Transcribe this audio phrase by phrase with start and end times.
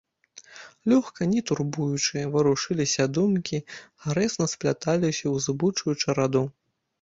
[0.93, 3.57] Лёгка, не турбуючы, варушыліся думкі,
[4.07, 6.43] гарэзна спляталіся ў зыбучую чараду.